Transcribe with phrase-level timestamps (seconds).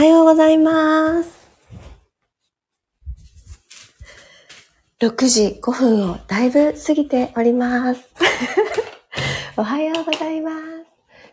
[0.00, 1.50] はようございます。
[4.98, 8.08] 6時5分をだいぶ過ぎております。
[9.58, 10.56] おはようございます。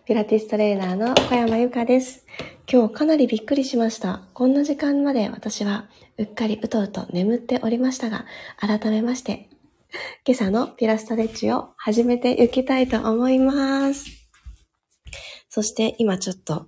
[0.03, 2.25] ピラティストレーナーの小山由かです。
[2.69, 4.23] 今日かなりびっくりしました。
[4.33, 5.87] こんな時間まで私は
[6.17, 8.25] うっかりうとうと眠っておりましたが、
[8.57, 9.47] 改めまして、
[10.27, 14.07] 今朝のピラストレッチを始めていきたいと思います。
[15.47, 16.67] そして今ちょっと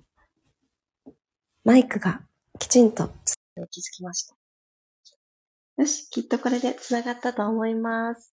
[1.70, 2.20] マイクが
[2.58, 3.12] きちんと
[3.70, 4.34] 気づきました。
[5.76, 8.34] よし、きっとこれで繋がったと思います。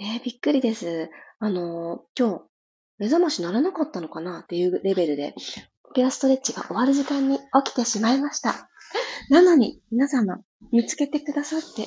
[0.00, 1.10] えー、びっくりです。
[1.38, 2.42] あのー、今日、
[2.98, 5.36] 目覚ましならなかったのかなっていうレベルで、
[5.94, 8.68] ピラストレッチが終わる時間に起きてしまいました。
[9.30, 10.38] なのに、皆様、
[10.72, 11.86] 見つけてくださって、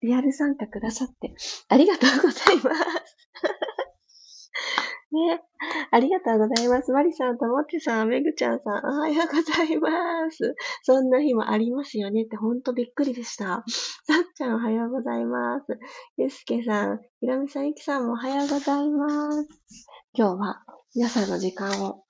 [0.00, 1.34] リアル参加くださって、
[1.68, 4.50] ありがとうございます。
[5.12, 5.42] ね。
[5.90, 6.92] ありがとうございます。
[6.92, 10.54] マリさんとモッチさん、メグちゃんさん、おはようございます。
[10.82, 13.44] そんな日もありますよねってほんとびっくりでした。
[13.44, 13.64] さっ
[14.34, 15.78] ちゃんおはようございます。
[16.16, 19.48] ゆすけさん、ひろみさん、ゆきさんもおはようございます。
[20.14, 22.04] 今日は皆さんの時間を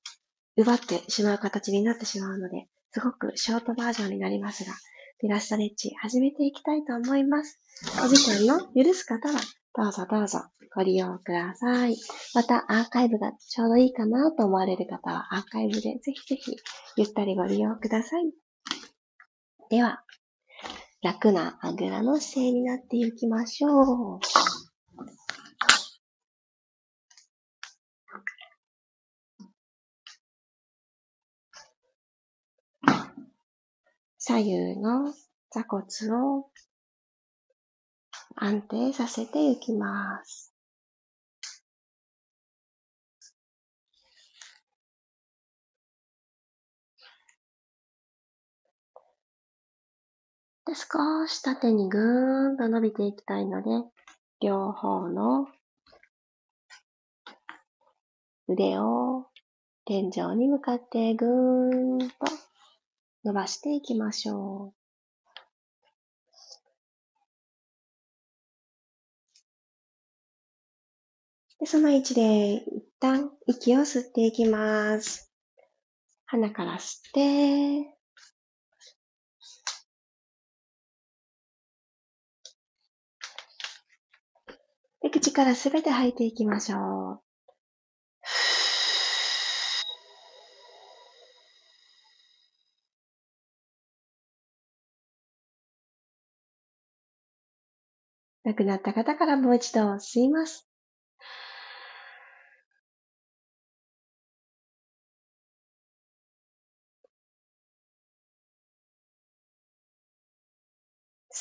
[0.56, 4.72] 奪ってしまう形になってしまうので、すごくショートバージョンになりますが、
[5.20, 7.60] ピラストレッチ始めていきたいと思います。
[8.04, 8.16] お時
[8.46, 9.40] 間の許す方は
[9.74, 10.40] どうぞどうぞ
[10.74, 11.96] ご利用ください。
[12.34, 16.56] またアーカイブがちょうどいいかなと思われる方はアーカイブでぜひぜひ
[16.96, 18.32] ゆったりご利用ください。
[19.70, 20.02] では、
[21.02, 24.20] 楽なあぐらの姿勢になっていきましょう。
[34.18, 35.12] 左右の
[35.50, 36.46] 座骨を
[38.36, 40.52] 安定させていきます。
[50.66, 53.70] で少し縦にぐーんと伸びていきたいので、
[54.40, 55.48] 両方の
[58.48, 59.26] 腕を
[59.84, 62.14] 天井に向かってぐーんと
[63.24, 64.81] 伸ばしていきましょう。
[71.62, 75.32] でその位置で一旦息を吸っていきます。
[76.26, 77.96] 鼻から吸って、
[85.02, 86.78] で口からすべて吐いていきましょ
[87.12, 87.22] う。
[98.42, 100.71] 亡くなった方からもう一度吸います。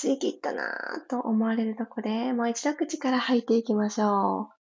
[0.01, 4.62] 吸い切ったなぁと思われるとこで、もう一度口から吐いていきましょう。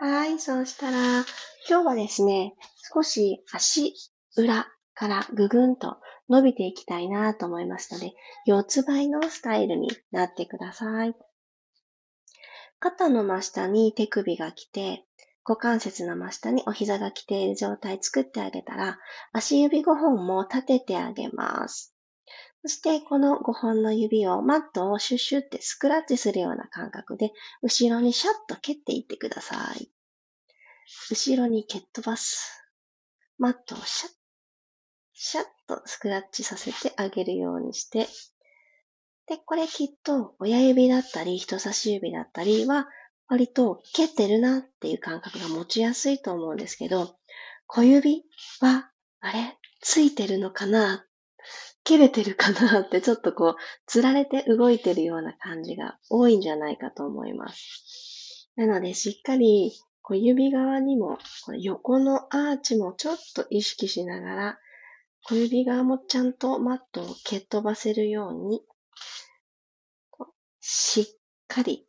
[0.00, 1.24] はい、そうしたら、
[1.68, 2.54] 今日はですね、
[2.94, 3.92] 少し足
[4.36, 5.98] 裏からぐぐんと
[6.30, 8.14] 伸びていきたいなと思いますので、
[8.46, 11.14] 四つ倍のスタイルになってください。
[12.80, 15.04] 肩の真下に手首が来て、
[15.44, 18.98] 股関節の真下にお膝が来ている状態作ってあげたら、
[19.32, 21.94] 足指5本も立ててあげます。
[22.62, 29.90] そして、この5本の指をマットをシュッシュってスクラッチするような感覚で、後ろにシャッと蹴っていってください。
[31.10, 32.62] 後ろに蹴っ飛ばす。
[33.38, 34.12] マットをシャッ、
[35.14, 38.06] シャッとスクラッチさせてあげるようにして、
[39.28, 42.88] で、これきっと親指だったり人差し指だったりは
[43.28, 47.14] 割と蹴ってるなっていう感覚が持ちやすいと思うんですけど、
[47.66, 48.24] 小指
[48.60, 48.90] は、
[49.20, 51.04] あれついてるのかな？
[51.84, 58.48] 蹴れてるかなってちょっとこう、つられて動いてるような感じが多いんじゃないかと思います。
[58.56, 59.72] なので、しっかり
[60.02, 64.58] 小指側にも、この横のアーチもちょっと意識しながら、
[65.24, 68.62] 小指側もちゃんとマットを蹴っ飛ばせるように
[70.60, 71.04] しっ
[71.46, 71.86] かり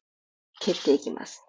[0.60, 1.44] 蹴っていきます。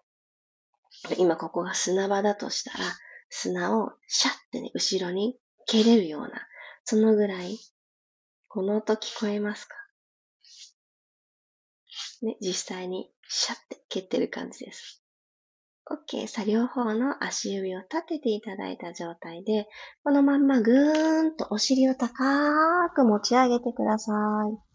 [1.18, 2.84] 今ここが砂場だとしたら、
[3.28, 6.30] 砂をシャッてね、後ろに蹴れるような、
[6.84, 7.58] そのぐらい、
[8.48, 9.76] この音聞こえますか？
[12.22, 15.02] ね、実際にシャッて蹴ってる感じです。
[15.88, 16.26] OK。
[16.26, 19.66] さあ、両方の足指を立てていただいた状態で、
[20.04, 24.69] このまんまぐーんとお尻を高く持ち上げてください。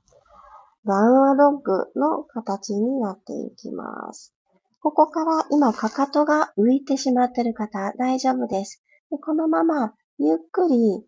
[0.86, 4.36] ダウンアドッグの形になっていきます。
[4.82, 8.84] ここから今、かかとが浮いてしまっている方、大丈夫です。
[9.10, 11.04] でこのまま、ゆっくり、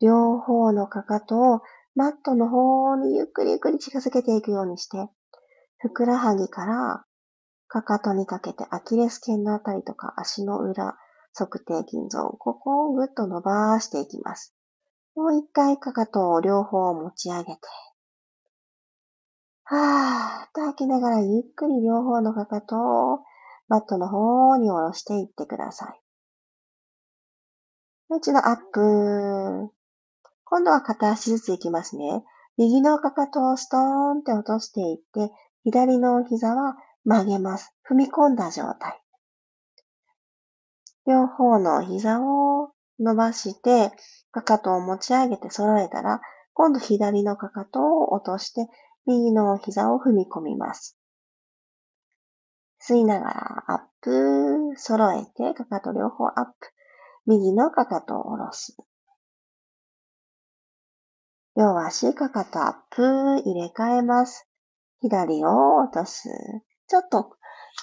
[0.00, 1.60] 両方のかかとを
[1.94, 5.08] マットの方にゆっくりゆっくり近づけていくようにして、
[5.78, 7.04] ふくらはぎから
[7.66, 10.96] かかとにかけてアキレス腱のあたりとか足の裏、
[11.34, 14.54] 測定筋ゾーン、ここをぐっと伸ばしていきます。
[15.16, 17.60] もう一回かかとを両方持ち上げて、
[19.74, 23.20] はーっと吐きながらゆっくり両方のかかとを
[23.68, 26.00] マットの方に下ろしていってください。
[28.10, 29.72] もう一度アップ。
[30.44, 32.22] 今度は片足ずついきますね。
[32.58, 35.32] 右のかかとをストーンって落としていって、
[35.64, 36.76] 左の膝は
[37.06, 37.74] 曲げます。
[37.88, 39.00] 踏み込んだ状態。
[41.06, 43.90] 両方の膝を伸ばして、
[44.32, 46.20] かかとを持ち上げて揃えたら、
[46.52, 48.68] 今度左のかかとを落として、
[49.06, 50.96] 右の膝を踏み込みます。
[52.80, 56.52] 吸いながらアップ、揃えて、かかと両方アップ。
[57.26, 58.76] 右のかかとを下ろす。
[61.56, 63.02] 両足かかとアップ、
[63.44, 64.48] 入れ替えます。
[65.00, 66.28] 左を落とす。
[66.88, 67.36] ちょっと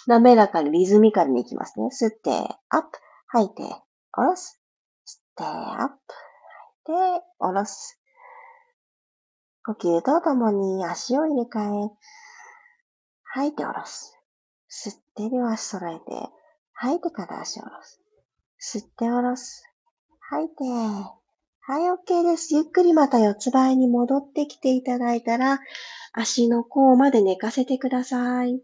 [0.07, 1.87] 滑らかにリズミカルにいきますね。
[1.87, 2.31] 吸って、
[2.69, 3.63] アップ、吐いて、
[4.11, 4.61] 下ろす。
[5.05, 5.95] 吸って、アップ、
[6.85, 7.98] 吐いて、下ろす。
[9.65, 11.91] 呼吸とともに足を入れ替え、
[13.23, 14.15] 吐いて下ろす。
[14.69, 16.29] 吸って両足揃えて、
[16.73, 17.99] 吐いて片足下ろす。
[18.61, 19.63] 吸って下ろす。
[20.19, 20.63] 吐いて。
[20.63, 22.55] はい、OK です。
[22.55, 25.59] ゆっくりまた四つ倍に戻ってきていただいたら、
[26.13, 28.61] 足の甲まで寝かせてください。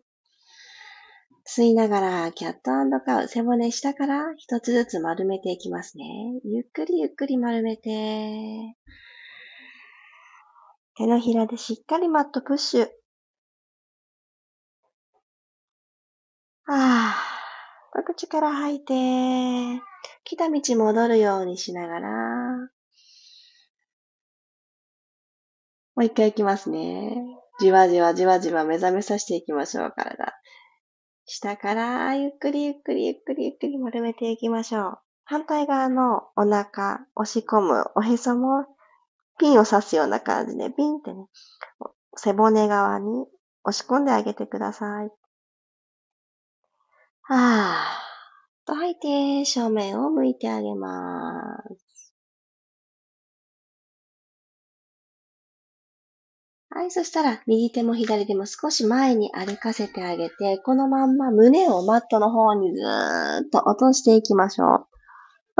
[1.48, 6.06] 吸いながら、キャットカウ、背骨下から一つずつ丸めていきますね。
[6.44, 8.76] ゆっくりゆっくり丸めて。
[10.98, 12.88] 手のひらでしっかりマットプッシュ。
[16.68, 17.16] あ
[17.94, 18.94] あ、口から吐いて、
[20.24, 22.10] 来た道戻るようにしながら、
[25.96, 27.16] もう一回いきますね。
[27.60, 30.34] じわじわじわじわ目覚めさせていきましょう、体。
[31.26, 34.98] 下からゆっくりゆっくりゆっくりゆっくり丸めていきましょう。
[35.24, 38.66] 反対側のお腹、押し込むおへそも
[39.40, 41.26] ピンを刺すような感じでピンってね、
[42.16, 43.26] 背骨側に
[43.64, 45.10] 押し込んであげてください。
[47.24, 48.06] はぁ。
[48.66, 52.14] と吐いて正面を向いてあげます。
[56.70, 64.88] はい、そしたら右手も左手も少し前に歩かせてあげて、このまんま胸をマットの方にずーっと落としていきましょう。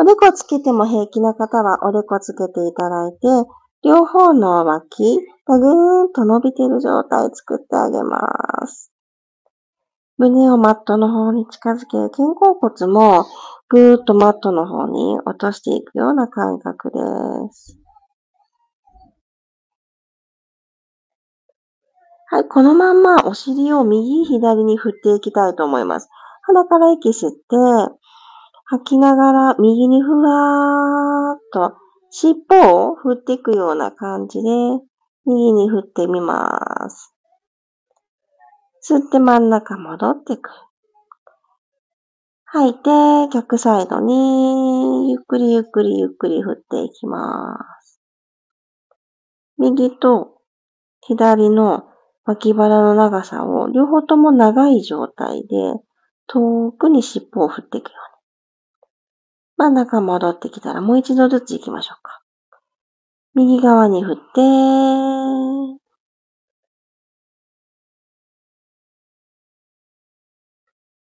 [0.02, 3.18] おでこつけても平気な方はおでこつけていただいて、
[3.86, 8.20] 両方の脇がぐーんと伸びている状態作ってあげま
[8.66, 8.92] す。
[10.18, 13.28] 胸をマットの方に近づけ、肩甲骨も
[13.70, 16.98] ぐーっとマットの方に落としていくような感覚で
[17.54, 17.78] す。
[22.32, 26.10] はい、このまんまお尻を右左に振っていきたいと思います。
[26.42, 27.38] 鼻から息吸って、
[28.66, 31.85] 吐きながら右にふわーっと
[32.18, 34.48] 尻尾を振っていくような感じで
[35.26, 37.14] 右に振ってみます。
[38.90, 40.56] 吸って真ん中戻ってくる。
[42.46, 42.80] 吐いて、
[43.34, 48.00] 逆サイドに、ゆっくりゆっくりゆっくり振っていきます。
[49.58, 50.38] 右と
[51.02, 51.84] 左の
[52.24, 55.58] 脇腹の長さを両方とも長い状態で
[56.28, 58.15] 遠くに尻尾を振っていくように。
[59.58, 62.22] 真ん中戻ってきたらもう一度ずつ行きましょうか。
[63.36, 64.22] 右側に振って、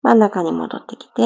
[0.03, 1.21] 真ん中に戻ってきて、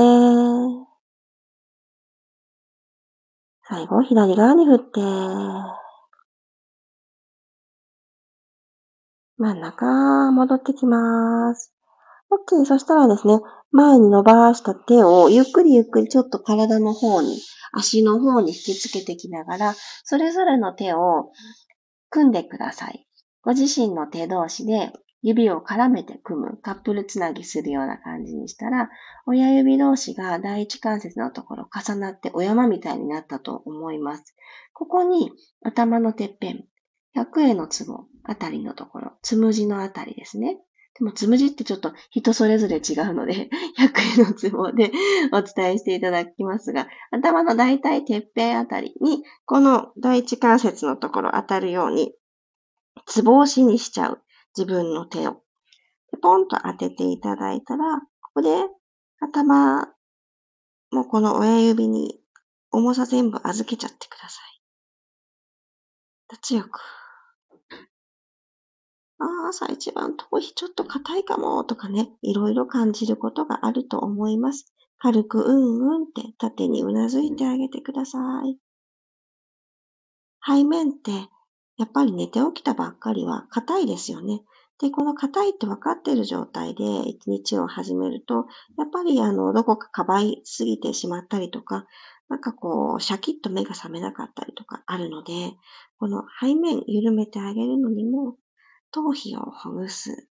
[3.63, 5.01] 最後左側に振って、
[9.37, 11.76] 真ん中戻ってきます。
[12.29, 12.65] OK。
[12.65, 13.39] そしたらですね、
[13.71, 17.37] 前に伸ばした手をゆっくりゆっくりちょっと体の方に、
[17.73, 21.31] 足の方に引きつけてきながら、それぞれの手を
[22.09, 23.07] 組んでください。
[23.41, 24.91] ご自身の手同士で
[25.21, 28.89] 指を絡めて組む、カップルつなぎするような感じにしたら、
[29.25, 34.35] 親指同士が第一関節のところ重なってお山みたいになったと思います。
[34.73, 35.31] ここに
[35.63, 36.65] 頭のてっぺん、
[37.15, 40.59] 100円のツボあたりのところ、つむじのあたりですね。
[40.99, 44.91] でも、つむじってちょっと人それぞれ違うので、 100円のツボで
[45.31, 52.13] お伝えしていただきますが、頭の大体てっぺんあたりに、この第一関節のところ当たるように、
[53.05, 54.21] つぼ押しにしちゃう。
[54.57, 55.43] 自分の手を。
[56.21, 58.49] ポンと当てていただいたら、ここで
[59.19, 59.87] 頭
[60.91, 62.19] もうこの親指に
[62.71, 64.61] 重さ全部預けちゃってください。
[66.41, 66.96] 強く。
[69.19, 74.73] あ、朝一番頭皮ちょっと硬いかもとかね、いろいろ感じることがあると思います。
[74.99, 78.57] 軽くうんうんって縦にうなずいてあげてください。
[80.45, 81.11] 背面って
[81.77, 84.41] やっぱり寝て起きたばっかりは硬いですよね。
[84.79, 88.45] で、この硬いって分かっている状態で一日を始めると、
[88.77, 91.85] やっぱりあの、どこかかばいすぎてしまったりとか、
[92.29, 95.53] なんかこう、シャキッと目が覚めなかったりとかあるので、
[95.99, 98.37] この背面緩めてあげるのにも、
[98.97, 100.27] 頭皮をほぐす。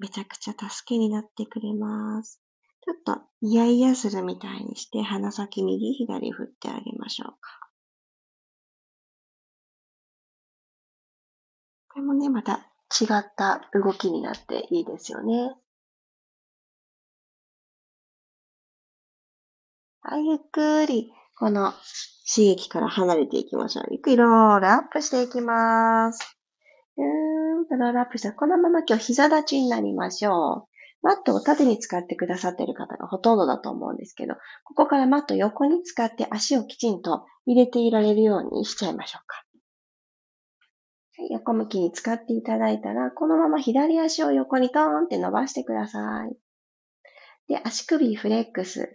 [0.00, 2.42] めちゃくちゃ助けになってくれます。
[2.84, 7.70] ちょっと、イヤイヤするみたいにして、鼻先右左振ってあげましょうか。
[11.90, 12.54] これもね、また
[13.00, 15.54] 違った動きになっていいですよね。
[20.02, 21.72] はい、ゆっくり、この
[22.26, 23.84] 刺激から離れていきましょう。
[23.92, 26.39] ゆっくりロールアップしていきます。
[27.04, 28.32] うーんとロールアップした。
[28.32, 30.70] このまま今日膝立ちになりましょう。
[31.02, 39.44] マットを縦に使ってくださっている方がほとんどだと思うんですけど、ここからマット横に使って足をきちんと入れていられるようにしちゃいましょうか。
[41.30, 46.36] 横向きに使っていただいたら、このまま左足を横にトーンって伸ばしてください。
[47.48, 48.92] で、足首フレックス。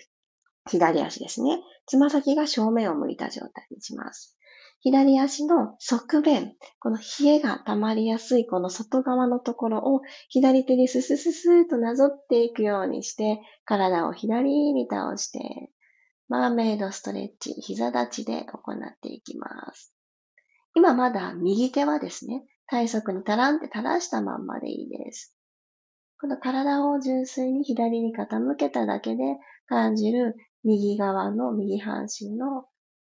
[0.70, 1.60] 左足ですね。
[1.86, 4.36] つま先が正面を向いた状態にします。
[4.82, 15.72] 左足の側面、この冷えが溜まりやすいこの外側のところを左手にススススーとなぞっていくようにして、体を左に倒して、
[16.28, 19.94] マーメイドストレッチ、膝立ちで行っていきます。
[20.76, 25.36] 今まだ右手はですね、体側にタランって垂らしたまんまでいいです。
[26.20, 32.66] この体を純粋に左に傾けただけで感じる右側の右半身の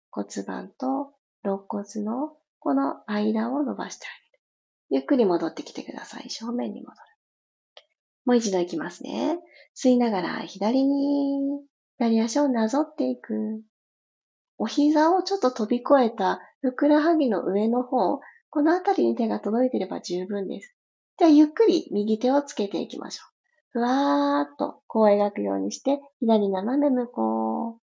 [0.09, 1.12] 骨盤と
[1.43, 4.09] 肋骨のこの間を伸ばしてあ
[4.89, 5.01] げる。
[5.01, 6.29] ゆっくり戻ってきてください。
[6.29, 6.97] 正面に戻る。
[8.25, 9.39] もう一度いきますね。
[9.75, 11.61] 吸いながら左に
[11.97, 13.61] 左足をなぞっていく。
[14.57, 18.19] お膝をちょっと飛び越えたふくらはぎの上の方、
[18.49, 20.75] このあたりに手が届いていれば十分です。
[21.17, 23.79] じゃあゆっくり右手をつけていきましょう。
[23.79, 27.82] ふわーっとこう描くようにして、左斜め向こう。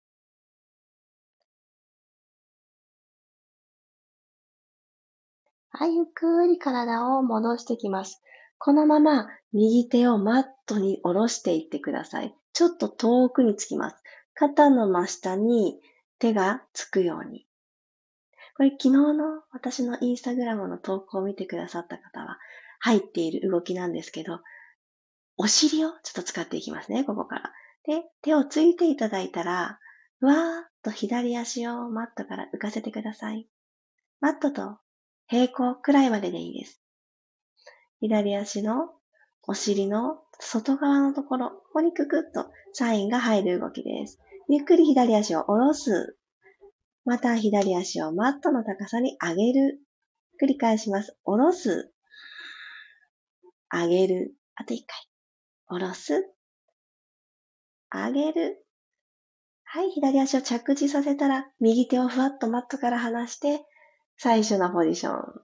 [5.82, 8.22] はい、ゆっくり体を戻してきます。
[8.60, 12.36] このまま右手をマットに下ろしていってください。
[12.54, 13.96] ちょっと遠くにつきます。
[14.36, 15.82] 肩の真下に
[16.20, 17.48] 手がつくように。
[18.58, 22.38] これ昨日の私のインスタグラムの投稿を見てくださった方は
[22.82, 24.40] 入っている動きなんですけど、
[25.36, 27.52] お尻をちょっと使っていきますね、ここから。
[27.88, 29.80] で、手をついていただいたら、
[30.20, 33.48] わーっと左足をマットから浮かせてください。
[34.20, 34.78] マットと
[35.32, 36.82] 平行くらいまででいいです。
[38.02, 38.90] 左足の
[39.48, 44.20] お尻の外側のところ、ここにククッとサインが入る動きです。
[44.50, 46.18] ゆっくり左足を下ろす。
[47.06, 49.80] また左足をマットの高さに上げる。
[50.44, 51.16] 繰り返します。
[51.24, 51.94] 下ろす。
[53.72, 54.34] 上げる。
[54.56, 55.00] あと一回。
[55.68, 56.30] 下ろす。
[57.90, 58.66] 上げる。
[59.64, 63.66] はい、左足を着地させたら、右手をふわっとマットから離して、
[64.24, 65.42] 最初のポジション。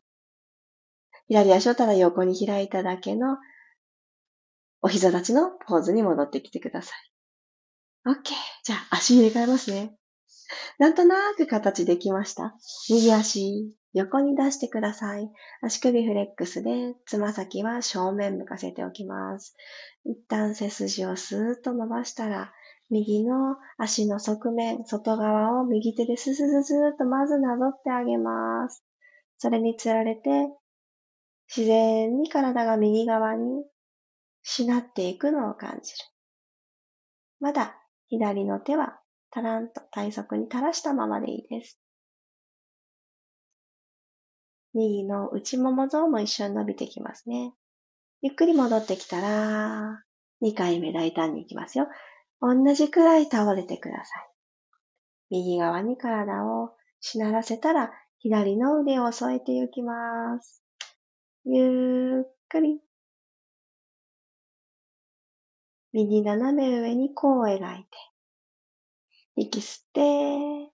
[1.29, 3.37] 左足をただ横に開いただけの、
[4.83, 6.93] お膝立ちのポーズに戻ってきてくださ
[8.05, 8.11] い。
[8.11, 8.13] OK。
[8.63, 9.97] じゃあ、足入れ替えますね。
[10.77, 12.55] なんとなく形できました。
[12.91, 15.27] 右足、横に出してください。
[15.63, 19.55] 足首フレックスで、つま先は正面向かせておきます。
[20.05, 22.53] 一旦背筋をスーッと伸ばしたら、
[22.89, 28.83] 右の足の側面、外側を右手でススススーッとまずなぞってあげます。
[29.37, 30.49] それにつられて、
[31.55, 33.63] 自然に体が右側に
[34.43, 35.97] しなっていくのを感じる。
[37.39, 37.75] まだ
[38.07, 38.99] 左の手は
[39.31, 41.79] たらんと体側に垂らしたままでいいです。
[44.73, 47.53] 右の内もも像も一緒に伸びてきますね。
[48.21, 50.03] ゆっくり戻ってきたら、
[50.41, 51.87] 2回目大胆に行きますよ。
[52.41, 54.29] 同じくらい倒れてください。
[55.29, 60.63] 右側に体をしならせたら、左の腕を添えていきます。
[61.45, 62.79] ゆっくり。
[65.93, 67.87] 右斜め上に弧を描いて。
[69.35, 70.71] 息吸って、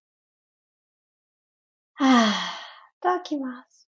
[1.95, 3.89] はぁ、と吐きます。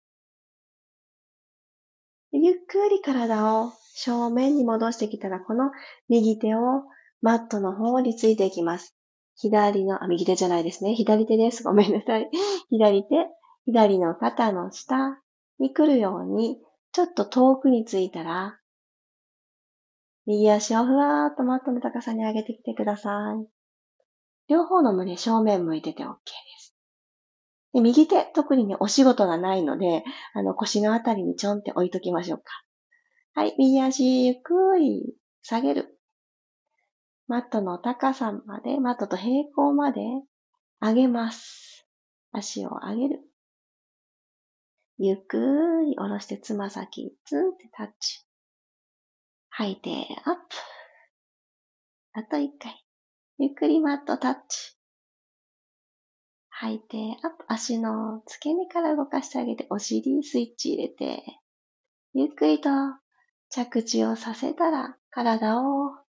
[2.32, 5.72] ゆっくり体を正面に戻してきたら、この
[6.10, 6.84] 右手を
[7.22, 8.96] マットの方についていきます。
[9.36, 10.96] 左の、あ、右手じゃないですね。
[10.96, 11.64] 左手です。
[11.64, 12.30] ごめんなさい。
[12.70, 13.28] 左手、
[13.66, 15.22] 左の肩の下
[15.60, 16.60] に来るように、
[16.92, 18.60] ちょっと遠くについたら、
[20.26, 23.48] 右足をふわーっとマットの高さに上げてきてください。
[24.50, 26.16] 両方の胸正面向いてて OK で
[26.60, 26.76] す。
[27.74, 32.46] で右手、特にね、お仕事がないので、あの、腰のあたりにちょんって置いときましょうか。
[33.36, 35.97] はい、右足ゆっくり下げる。
[37.28, 40.02] マットの高さまで、マットと平行まで
[40.82, 41.86] 上げます。
[42.32, 43.22] 足を上げる。
[44.98, 45.38] ゆっく
[45.86, 48.26] り下ろしてつま先、ツンってタッチ。
[49.50, 49.90] 吐いて、
[50.24, 50.42] アップ。
[52.14, 52.84] あと一回。
[53.38, 54.78] ゆっくりマットタッチ。
[56.50, 57.46] 吐いて、アップ。
[57.48, 61.24] 足の付け根から動かしてあげて、お尻スイッチ入れて、
[62.14, 62.70] ゆっくりと
[63.50, 66.07] 着地をさせたら、体を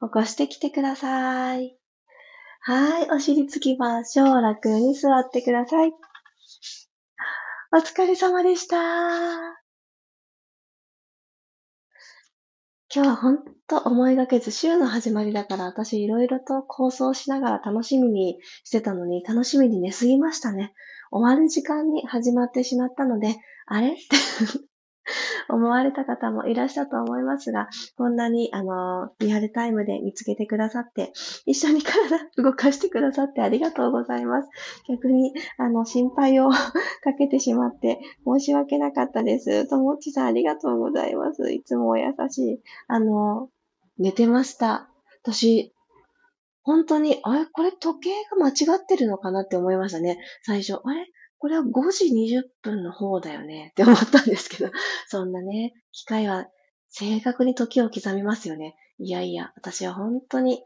[0.00, 1.76] 起こしてきてください。
[2.60, 4.40] はい、お尻つきましょう。
[4.40, 5.92] 楽に座ってください。
[7.72, 8.76] お疲れ様でした。
[12.94, 20.72] 今日はほんと思いがけず週の始まりだから私いろいろと構想しながら楽しみにしてたのに楽しみに寝すぎましたね。
[21.10, 23.36] 終わる時間に始まってしまったので、
[23.66, 23.92] あれ？
[23.92, 24.16] って
[25.48, 31.12] 思われた方もいらっしゃると思いますが、こんなに、あの、リアルタイムで見つけてくださって、
[31.46, 34.48] 一緒に体動かしてくださってありがとうございます。
[34.88, 36.50] 逆に、あの、心配を
[37.02, 39.66] かけてしまって申し訳なかったです。
[39.68, 41.52] ともっちさんありがとうございます。
[41.52, 42.62] いつもお優しい。
[42.86, 43.50] あの、
[43.98, 44.88] 寝てました。
[45.22, 45.74] 私、
[46.62, 50.18] 本当に、あれこれ時計が間違ってるのかなって思いましたね。
[50.42, 50.80] 最初。
[50.84, 51.06] あれ？
[51.38, 54.70] これは5時20分の方だよね って思ったんですけど、
[55.06, 56.48] そんなね、機械は
[56.88, 58.76] 正確に時を刻みますよね。
[58.98, 60.62] いやいや、私は本当に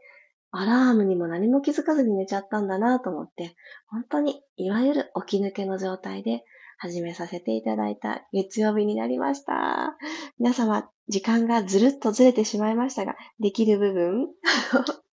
[0.51, 3.55] アラームにも何も気づかずに寝ちゃったんだなと思って、
[3.87, 6.43] 本当にいわゆる起き抜けの状態で
[6.77, 9.95] 始めさせていただいた月曜日になりました。
[10.39, 14.27] 皆様、時間がずるっとずれてしまいましたが、できる部分？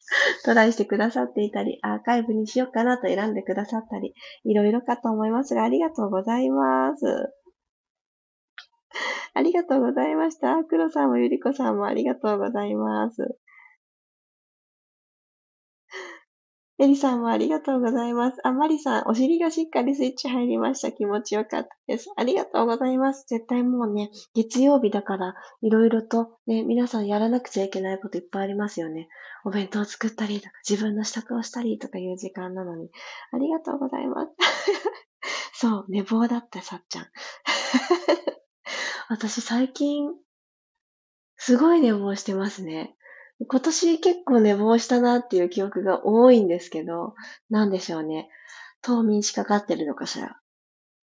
[0.45, 4.13] トライしてくださっていたり、アーカイブにしようかなと選んでくださったり、
[4.45, 7.05] いろいろかと思いますが、ありがとうございます。
[9.33, 10.63] ありがとうございました。
[10.63, 13.37] 黒さんもゆりこさんもありがとうございます。
[16.79, 18.37] エリさんもありがとうございます。
[18.43, 20.91] あ、マリさん、お尻がしっかりスイッチ入りました。
[20.91, 22.11] 気持ちよかったです。
[22.15, 23.25] ありがとうございます。
[23.27, 29.09] 絶対もうね、月曜日だから、いろいろとね、皆さんやらなくちゃいけないこといっぱいありますよね。
[29.43, 32.91] お弁当作ったりとか、自分の支度をしたりとかいう時間なのに。
[33.31, 34.31] ありがとうございます。
[35.59, 37.07] そう、寝坊だった、さっちゃん。
[39.09, 40.11] 私最近、
[41.37, 42.96] すごい寝坊してますね。
[43.45, 47.13] 今年結構寝坊したなっていう記憶が多いんですけど、
[47.49, 48.29] なんでしょうね。
[48.81, 50.39] 冬眠しかかってるのかしら。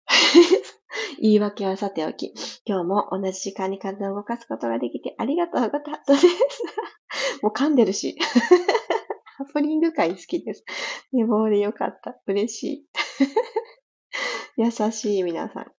[1.20, 6.26] 言い訳はさておき、今日も同じ時間に体を動かすことができてありがとうございます。
[7.42, 8.16] もう噛んでるし。
[9.37, 10.64] ハプニング会好きです。
[11.12, 12.18] 寝坊でよかった。
[12.26, 12.87] 嬉しい。
[14.57, 15.77] 優しい皆さん。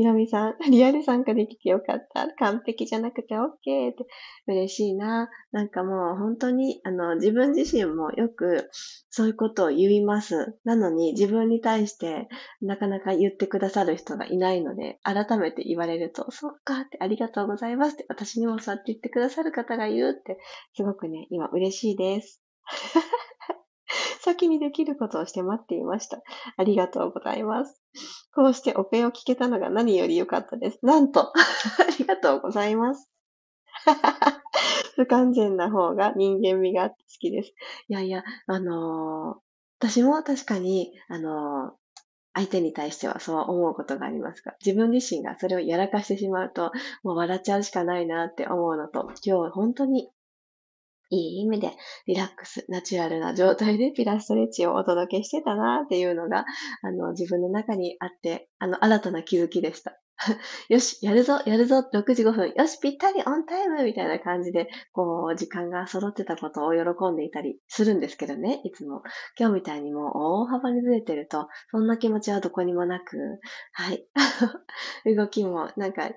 [0.00, 2.26] ひろみさん、リアル参加できてよかった。
[2.38, 3.52] 完璧じゃなくて OK っ
[3.94, 4.06] て
[4.46, 5.28] 嬉しいな。
[5.52, 8.70] なんかもう本当に、あの、自分自身もよく
[9.10, 10.56] そういうことを言います。
[10.64, 12.28] なのに自分に対して
[12.62, 20.38] なかなか言ってくださる人がいないので、改めて言われると、そっかってありがとうございますって私にもそうやって言ってくださる方が言うって、
[20.76, 22.40] すごくね、今嬉しいです。
[24.22, 26.22] 先にできることをして待っていました。
[26.56, 27.80] ありがとうございます。
[28.34, 30.78] こうしてオペを聞けたのが何より良かったです。
[30.82, 31.32] なんと、 あ
[31.98, 33.08] りがとうございます。
[34.96, 37.54] 不完全な方が人間味があって好きです。
[37.88, 39.38] いやいや、あのー、
[39.78, 41.72] 私も確かに、あのー、
[42.34, 46.70] 相手に対してはそう思うことがありますが、自分自身がそれをやらかしてしまうと、
[47.02, 50.10] もう笑っちゃうしかないなって思うのと、今日本当に
[51.10, 51.72] いい意味で
[52.06, 56.44] リラックス、ナチュラルな状態でピラストレッチをお届けしてたなっていうのが、
[56.82, 60.00] あの、自分の中にあって、あの、新たな気づきでした。
[60.68, 69.02] よし、やるぞ、やるぞ、6時5分、よし、ぴったりオンタイムみたいな感じで、こう、時間が揃ってたことを喜んでいたりするんですけどね、いつも。
[69.38, 73.16] 今日みたいにもう大幅にずれてると、そんな気持ちはどこにもなく、
[73.72, 74.06] はい。
[75.16, 76.10] 動きも、なんか、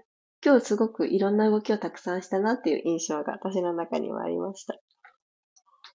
[0.43, 4.75] 今日すごくいろんな動きをたくさんしたなっていう印象が私の中にはありました。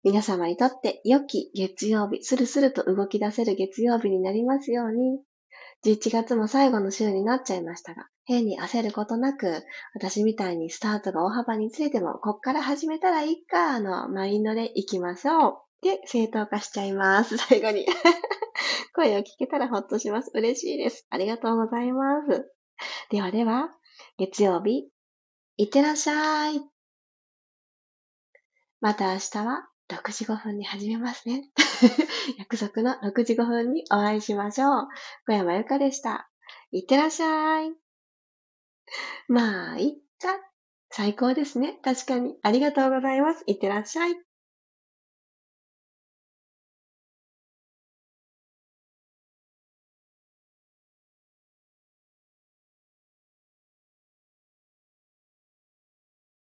[0.03, 5.21] 皆様にとって良き月曜日、スルスルと動き出せる月曜日になりますように。
[5.85, 9.63] 11月も最後の週になっちゃいましたが、変に焦ることなく、
[9.95, 15.57] 私みたいにスタートが大幅についても、こっから始めたらいいか、のマインドで行きましょう。
[15.83, 17.37] で、正当化しちゃいます。
[17.39, 17.87] 最後に。
[18.95, 20.31] 声を聞けたらほっとします。
[20.35, 21.07] 嬉しいです。
[21.11, 22.51] ありがとうございます。
[23.11, 23.71] ではでは、
[24.19, 24.91] 月曜日、
[25.57, 26.61] いってらっしゃい。
[28.81, 31.51] また明日は6時5分に始めますね。
[32.39, 34.89] 約束の6時5分にお会いしましょう。
[35.27, 36.31] 小山由かでした。
[36.71, 37.75] いってらっしゃい。
[39.29, 40.39] まあ、いっか。
[40.91, 41.79] 最高ですね。
[41.83, 42.37] 確かに。
[42.43, 43.45] ありがとうございます。
[43.47, 44.28] いってらっしゃい。